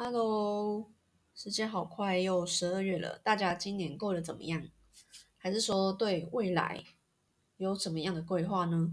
[0.00, 0.92] Hello，
[1.34, 4.62] 时间好快，又十二月了，大家今年过得怎么样？
[5.36, 6.84] 还是说对未来
[7.56, 8.92] 有什么样的规划呢？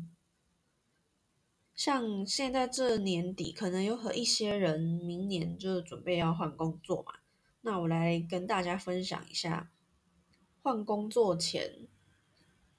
[1.76, 7.14] 像现在这年底，可能有和一些人明年就准备要换工作嘛。
[7.62, 9.72] 那我来跟大家分享一下
[10.64, 11.86] 换工作前，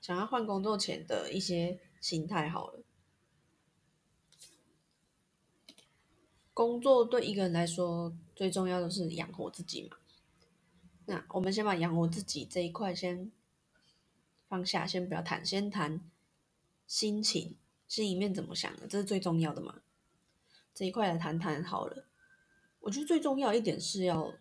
[0.01, 2.83] 想要换工作前的一些心态好了。
[6.57, 9.99] 工作对一个人来说最重要的是养活自己嘛。
[11.05, 13.31] 那我们先把养活自己这一块先
[14.49, 16.01] 放下，先不要谈，先谈
[16.87, 19.83] 心情，心里面怎么想的，这是最重要的嘛。
[20.73, 22.07] 这一块来谈谈好了。
[22.81, 24.33] 我觉得最重要一点是要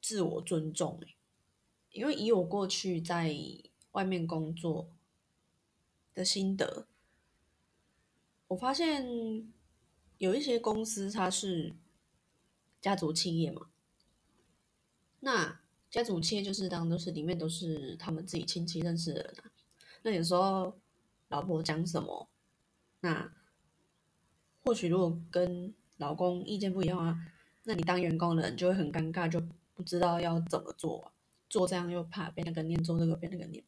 [0.00, 0.98] 自我尊重，
[1.90, 3.36] 因为以我过去在
[3.92, 4.88] 外面工作
[6.14, 6.86] 的心得，
[8.48, 9.52] 我发现。
[10.18, 11.74] 有一些公司它是
[12.80, 13.66] 家族企业嘛，
[15.20, 15.60] 那
[15.90, 19.52] 家族企业就是当都是里面都是他们自己亲戚认识的人啊。
[20.02, 20.78] 那有时候
[21.28, 22.28] 老婆讲什么，
[23.00, 23.30] 那
[24.64, 27.18] 或许如果跟老公意见不一样啊，
[27.64, 29.42] 那你当员工的人就会很尴尬，就
[29.74, 31.12] 不知道要怎么做，
[31.50, 33.62] 做这样又怕被那个念，做那个被那个念。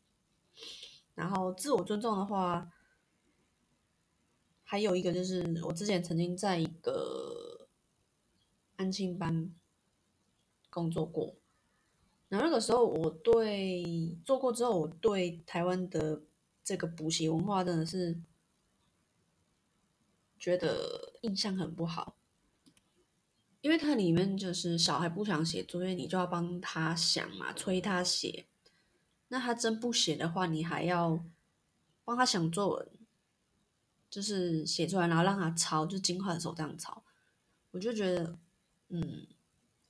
[1.15, 2.73] 然后自我尊重的话。
[4.71, 7.69] 还有一个就是，我之前曾经在一个
[8.77, 9.51] 安庆班
[10.69, 11.37] 工作过，
[12.29, 16.21] 然后那个时候我对做过之后，我对台湾的
[16.63, 18.21] 这个补习文化真的是
[20.39, 22.15] 觉得印象很不好，
[23.63, 28.45] 因为它里面就是小孩不想写作业，你就要帮他想嘛，催他写，
[29.29, 31.25] 那他真不写的话，你还要
[32.05, 32.98] 帮他想作文。
[34.11, 37.05] 就是写出来，然后让他抄，就金块的手这样抄，
[37.73, 38.39] 我就觉得，
[38.89, 39.27] 嗯，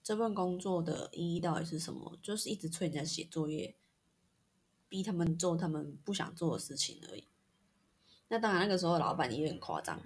[0.02, 2.18] 这份工作的意义到底是什么？
[2.20, 3.76] 就是一直催人家写作业，
[4.88, 7.28] 逼他们做他们不想做的事情而已。
[8.26, 10.02] 那当然，那个时候老板也很夸张，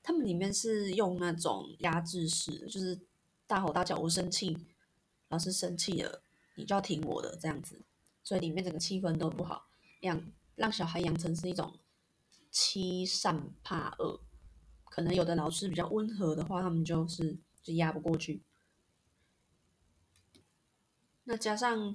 [0.00, 3.00] 他们里面是用那种压制式，就是
[3.48, 4.56] 大吼大叫，我生气，
[5.30, 6.22] 老师生气了，
[6.54, 7.82] 你就要听我的这样子，
[8.22, 9.66] 所以里面整个气氛都不好，
[10.02, 10.22] 养
[10.54, 11.76] 让小孩养成是一种。
[12.58, 14.18] 欺善怕恶，
[14.86, 18.42] 可能有的老师比较温和的话，他们就是就压不过去。
[21.24, 21.94] 那加上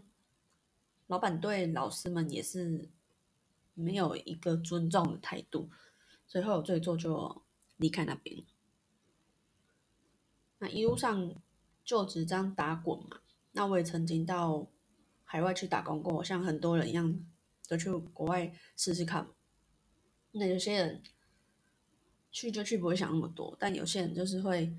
[1.08, 2.92] 老板对老师们也是
[3.74, 5.72] 没有一个尊重的态度，
[6.28, 7.42] 所以后最做就
[7.78, 8.46] 离开那边。
[10.60, 11.42] 那一路上
[11.84, 13.22] 就只这样打滚嘛。
[13.54, 14.68] 那我也曾经到
[15.24, 17.26] 海外去打工过，像很多人一样，
[17.68, 19.28] 都去国外试试看。
[20.34, 21.02] 那有些人
[22.32, 24.74] 去就去，不会想那么多；但有些人就是会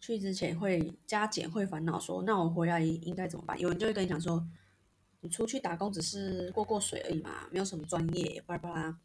[0.00, 4.46] 去之前会加减，会烦恼说：“那我回来应该怎么办？”有人就会跟你讲说
[5.20, 9.00] ：“你出去打工只是过过水而已嘛，没有什么专业，巴拉巴拉，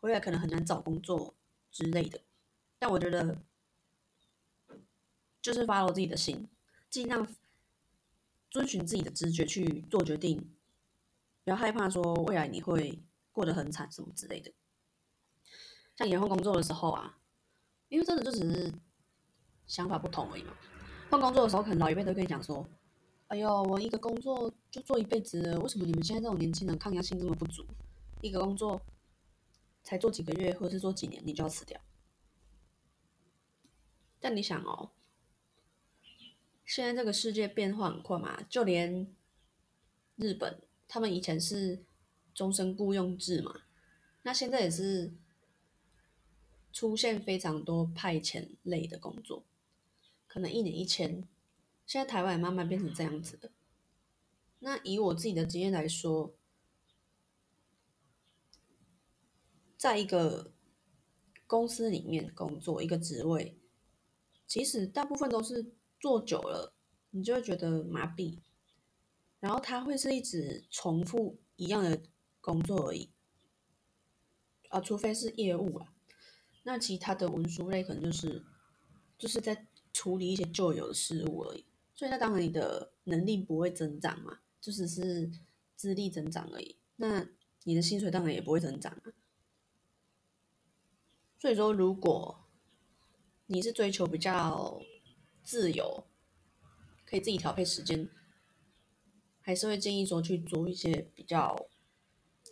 [0.00, 1.36] 回来可能很难找工作
[1.70, 2.20] 之类的。”
[2.80, 3.38] 但我觉得，
[5.40, 6.48] 就是发了自己的心，
[6.90, 7.24] 尽量
[8.50, 10.52] 遵循自己的直觉去做决定，
[11.44, 14.52] 不要害怕说未来你会过得很惨什么之类的。
[15.96, 17.18] 像以后工作的时候啊，
[17.88, 18.72] 因为真的就只是
[19.66, 20.52] 想法不同而已嘛。
[21.08, 22.66] 换工作的时候，可能老一辈都跟你讲说
[23.28, 27.64] ：“哎呦，我一个工作就做一辈子，为什么你们现在这种年轻人抗压性这么不足？
[28.22, 28.80] 一个工作
[29.84, 31.80] 才做几个月或者是做几年，你就要辞掉？”
[34.18, 34.90] 但你想哦，
[36.64, 39.14] 现在这个世界变化很快嘛，就连
[40.16, 41.84] 日本，他们以前是
[42.34, 43.60] 终身雇佣制嘛，
[44.22, 45.14] 那现在也是。
[46.74, 49.44] 出现非常多派遣类的工作，
[50.26, 51.22] 可能一年一千。
[51.86, 53.52] 现在台湾也慢慢变成这样子的。
[54.58, 56.34] 那以我自己的经验来说，
[59.78, 60.52] 在一个
[61.46, 63.56] 公司里面工作一个职位，
[64.48, 66.74] 其实大部分都是做久了，
[67.10, 68.40] 你就会觉得麻痹。
[69.38, 72.02] 然后他会是一直重复一样的
[72.40, 73.12] 工作而已，
[74.70, 75.92] 啊，除非是业务啊。
[76.66, 78.42] 那其他的文书类可能就是
[79.18, 81.64] 就是在处理一些旧有的事物而已，
[81.94, 85.30] 所以那当然你的能力不会增长嘛，就只是
[85.76, 86.76] 资历增长而已。
[86.96, 87.28] 那
[87.64, 89.12] 你的薪水当然也不会增长啊。
[91.38, 92.46] 所以说，如果
[93.46, 94.80] 你是追求比较
[95.42, 96.06] 自由，
[97.04, 98.08] 可以自己调配时间，
[99.42, 101.68] 还是会建议说去做一些比较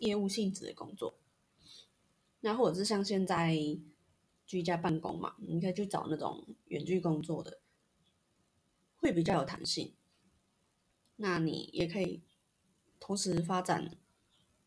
[0.01, 1.19] 业务性质的工作。
[2.41, 3.57] 那或者是像现在。
[4.53, 7.59] 居家办公嘛，你可以去找那种远距工作的，
[8.97, 9.95] 会比较有弹性。
[11.17, 12.23] 那你也可以
[13.01, 13.97] 同时发展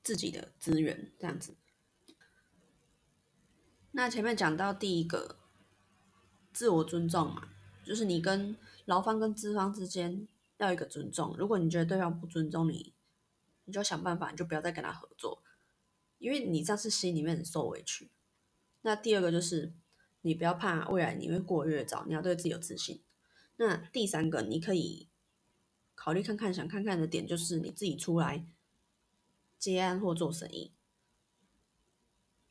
[0.02, 1.56] 自己的资源，这样子。
[3.92, 5.38] 那前面讲到第一个，
[6.52, 7.50] 自我尊重嘛，
[7.84, 10.28] 就是你跟劳方跟资方之间
[10.58, 11.36] 要一个尊重。
[11.38, 12.96] 如果你觉得对方不尊重你，
[13.66, 15.44] 你就想办法，你就不要再跟他合作，
[16.18, 18.10] 因为你这样是心里面很受委屈。
[18.86, 19.74] 那第二个就是，
[20.22, 23.02] 你不要怕未来你会过越早，你要对自己有自信。
[23.56, 25.10] 那第三个，你可以
[25.96, 28.46] 考虑看看，想看看的点就是你自己出来
[29.58, 30.72] 接案或做生意。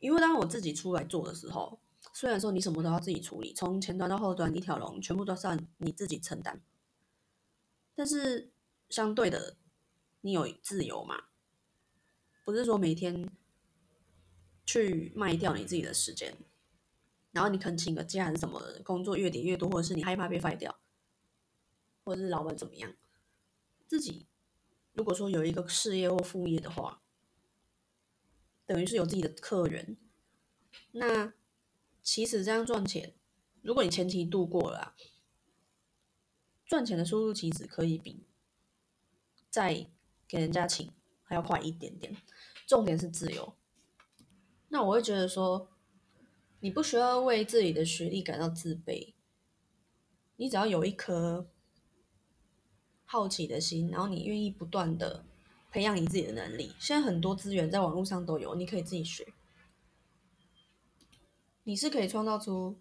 [0.01, 1.79] 因为当我自己出来做的时候，
[2.13, 6.61] 虽然说你什么都要自己处理，从前端到后端一条龙全部都是要你自己承担，
[7.95, 8.51] 但是
[8.89, 9.57] 相对的，
[10.23, 11.27] 你有自由嘛？
[12.45, 13.31] 不是说每天
[14.65, 16.37] 去卖掉你自己的时间，
[17.33, 20.79] 然后你可能请个假还是什么，工作越点越多，或者是你害怕被废掉，
[22.05, 22.95] 或者是老板怎么样，
[23.87, 24.27] 自己
[24.93, 27.01] 如果说有一个事业或副业的话。
[28.67, 29.95] 等于是有自己的客源，
[30.93, 31.35] 那
[32.03, 33.15] 其实这样赚钱，
[33.61, 34.97] 如果你前期度过了，
[36.65, 38.25] 赚钱的速度其实可以比
[39.51, 39.91] 再
[40.27, 40.91] 给人家请
[41.25, 42.17] 还要快一点点。
[42.67, 43.55] 重点是自由。
[44.75, 45.69] 那我会觉得说，
[46.59, 49.15] 你不需要为自己的学历感到自卑，
[50.35, 51.49] 你只要有一颗
[53.05, 55.25] 好奇的心，然后你愿意不断的。
[55.71, 59.27] 培养你自己的能力，现在很多资源在网络上都有，你可以自己学。
[61.65, 62.79] 你是可以创造出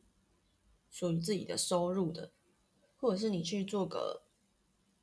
[0.91, 2.31] 属于自己的收入的，
[2.97, 4.21] 或者是你去做个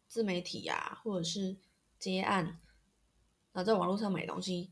[0.07, 1.57] 自媒体呀，或者是
[1.99, 2.45] 接案，
[3.53, 4.71] 然后在网络上买东西，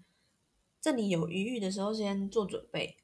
[0.90, 2.96] 在你有余裕的时候先做准备，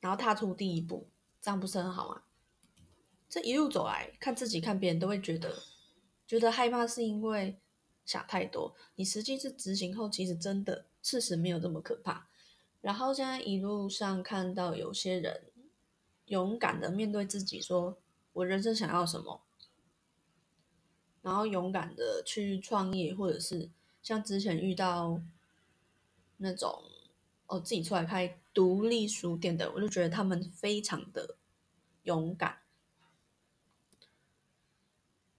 [0.00, 1.08] 然后踏出第一步，
[1.42, 2.22] 这样不是很好吗？
[3.28, 5.62] 这一路走来看自己看别人都会觉得
[6.26, 7.58] 觉得害怕，是因为。
[8.02, 12.26] 想太多，你实际是执行后，其实真的事实没有这么可怕。
[12.80, 15.44] 然后现在一路上看到有些人
[16.24, 17.96] 勇敢的面对自己，说
[18.32, 19.42] 我人生想要什么，
[21.22, 23.70] 然后勇敢的去创业，或者是
[24.02, 25.20] 像之前遇到
[26.42, 26.82] 那种
[27.46, 31.36] 哦自己出来开独立书店的，我就觉得他们非常的
[32.02, 32.58] 勇敢。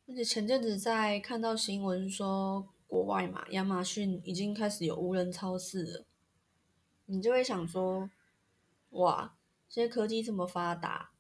[0.07, 6.05] 而且前阵子在看到新闻说，国外嘛，亚马逊已经开始有无人超市了，
[7.05, 8.09] 你就会想说，
[8.89, 9.35] 哇，
[9.69, 11.11] 现在科技这么发达，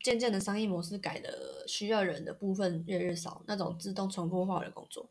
[0.00, 5.08] 渐渐的商业模式改的需要人的部分越来越少，那种自动重复化的工作，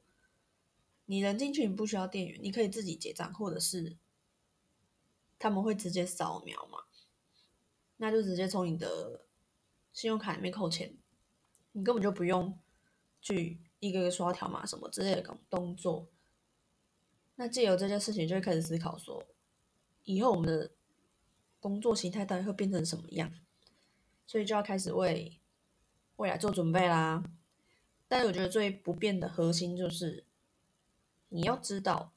[1.06, 3.98] 你人进去你不需要店员，你可以自己结账，或者是
[5.38, 6.80] 他们会直接扫描嘛，
[7.98, 9.26] 那就直接从你的
[9.94, 10.98] 信用卡里面扣钱。
[11.74, 12.58] 你根本就不用
[13.22, 16.08] 去一个个刷条码什么之类的动作。
[17.36, 19.28] 那借由这件事情，就会开始思考说，
[20.06, 20.72] 以后我们的
[21.60, 23.30] 工作形态到底会变成什么样？
[24.26, 25.40] 所以就要开始为
[26.16, 27.22] 未来做准备啦。
[28.08, 30.26] 但是我觉得最不变的核心就是，
[31.30, 32.14] 你要知道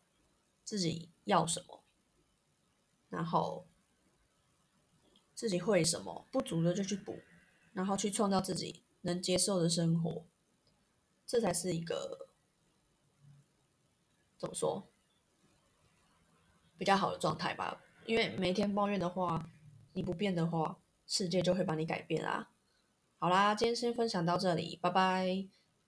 [0.65, 1.83] 自己要什么，
[3.09, 3.67] 然后
[5.35, 7.21] 自己会什么，不足的就去补，
[7.73, 8.83] 然后去创造自己。
[9.03, 10.25] 能接受的生活，
[11.25, 12.29] 这才是一个
[14.37, 14.89] 怎么说
[16.77, 17.81] 比较好的状态吧？
[18.07, 19.49] 因为每天抱怨的话，
[19.93, 22.51] 你不变的话，世界就会把你改变啦。
[23.21, 25.49] 好啦，今天先分享到这里，拜拜。